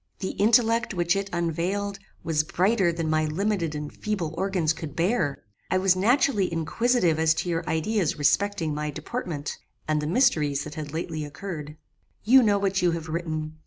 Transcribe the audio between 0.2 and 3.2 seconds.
intellect which it unveiled, was brighter than